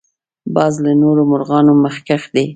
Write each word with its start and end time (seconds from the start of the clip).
باز 0.55 0.73
له 0.85 0.91
نورو 1.01 1.21
مرغانو 1.31 1.73
مخکښ 1.83 2.23
دی 2.33 2.45